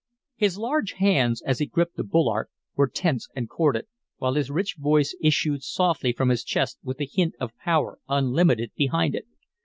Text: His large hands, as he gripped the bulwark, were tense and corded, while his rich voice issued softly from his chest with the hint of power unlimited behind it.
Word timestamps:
His 0.35 0.57
large 0.57 0.93
hands, 0.93 1.43
as 1.43 1.59
he 1.59 1.67
gripped 1.67 1.95
the 1.95 2.03
bulwark, 2.03 2.49
were 2.75 2.87
tense 2.87 3.27
and 3.35 3.47
corded, 3.47 3.85
while 4.17 4.33
his 4.33 4.49
rich 4.49 4.77
voice 4.79 5.15
issued 5.21 5.61
softly 5.61 6.11
from 6.11 6.29
his 6.29 6.43
chest 6.43 6.79
with 6.81 6.97
the 6.97 7.05
hint 7.13 7.35
of 7.39 7.55
power 7.57 7.99
unlimited 8.09 8.71
behind 8.75 9.13
it. 9.13 9.27